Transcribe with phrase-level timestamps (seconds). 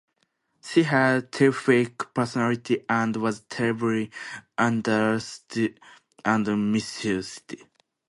[0.63, 4.09] She had terrific personality and was terribly
[4.57, 5.77] underused
[6.25, 7.55] and misused.